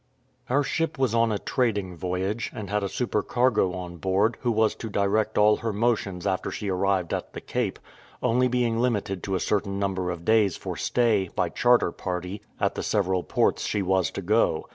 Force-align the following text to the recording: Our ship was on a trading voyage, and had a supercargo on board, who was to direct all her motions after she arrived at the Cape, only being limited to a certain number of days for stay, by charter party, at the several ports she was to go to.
Our 0.49 0.63
ship 0.63 0.97
was 0.97 1.13
on 1.13 1.31
a 1.31 1.37
trading 1.37 1.95
voyage, 1.95 2.49
and 2.55 2.71
had 2.71 2.81
a 2.81 2.89
supercargo 2.89 3.71
on 3.75 3.97
board, 3.97 4.35
who 4.41 4.51
was 4.51 4.73
to 4.77 4.89
direct 4.89 5.37
all 5.37 5.57
her 5.57 5.71
motions 5.71 6.25
after 6.25 6.49
she 6.49 6.69
arrived 6.71 7.13
at 7.13 7.33
the 7.33 7.39
Cape, 7.39 7.77
only 8.19 8.47
being 8.47 8.79
limited 8.79 9.21
to 9.21 9.35
a 9.35 9.39
certain 9.39 9.77
number 9.77 10.09
of 10.09 10.25
days 10.25 10.57
for 10.57 10.75
stay, 10.75 11.29
by 11.35 11.49
charter 11.49 11.91
party, 11.91 12.41
at 12.59 12.73
the 12.73 12.81
several 12.81 13.21
ports 13.21 13.63
she 13.63 13.83
was 13.83 14.09
to 14.13 14.23
go 14.23 14.61
to. 14.61 14.69